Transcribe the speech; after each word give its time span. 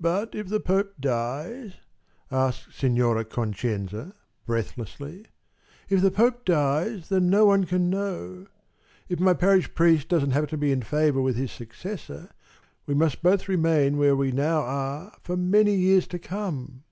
"But 0.00 0.34
if 0.34 0.48
the 0.48 0.60
Pope 0.60 0.94
dies?" 0.98 1.74
asked 2.30 2.72
Signora 2.74 3.26
Concenza 3.26 4.14
breathlessly. 4.46 5.26
"If 5.90 6.00
the 6.00 6.10
Pope 6.10 6.46
dies, 6.46 7.10
then 7.10 7.28
no 7.28 7.44
one 7.44 7.64
can 7.64 7.90
know 7.90 8.46
If 9.10 9.20
my 9.20 9.34
parish 9.34 9.74
priest 9.74 10.08
doesn't 10.08 10.30
happen 10.30 10.48
to 10.48 10.56
be 10.56 10.72
in 10.72 10.80
favor 10.80 11.20
with 11.20 11.36
his 11.36 11.52
successor, 11.52 12.30
we 12.86 12.94
must 12.94 13.22
both 13.22 13.46
remain 13.46 13.98
where 13.98 14.16
we 14.16 14.32
now 14.32 14.60
are 14.62 15.12
for 15.20 15.36
many 15.36 15.74
years 15.74 16.06
to 16.06 16.18
come." 16.18 16.84